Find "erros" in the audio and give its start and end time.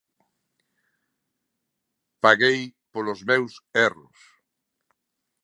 3.87-4.19